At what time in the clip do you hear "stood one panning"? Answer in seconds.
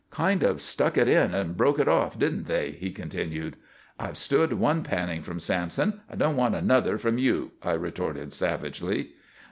4.17-5.21